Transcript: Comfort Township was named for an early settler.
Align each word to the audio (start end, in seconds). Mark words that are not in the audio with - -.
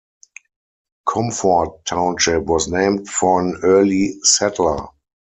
Comfort 1.07 1.85
Township 1.85 2.45
was 2.45 2.67
named 2.69 3.07
for 3.07 3.39
an 3.39 3.59
early 3.61 4.17
settler. 4.23 4.87